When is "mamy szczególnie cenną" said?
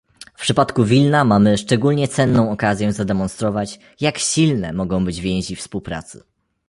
1.25-2.51